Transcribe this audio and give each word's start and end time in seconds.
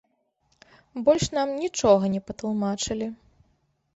Больш 1.09 1.25
нам 1.37 1.47
нічога 1.63 2.05
не 2.15 2.21
патлумачылі. 2.29 3.07